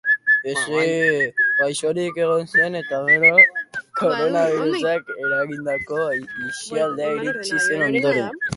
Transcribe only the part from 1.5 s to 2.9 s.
Gaixorik egon zen